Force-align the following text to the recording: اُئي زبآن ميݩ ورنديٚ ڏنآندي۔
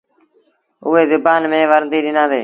اُئي 0.85 1.01
زبآن 1.11 1.41
ميݩ 1.51 1.69
ورنديٚ 1.69 2.03
ڏنآندي۔ 2.05 2.39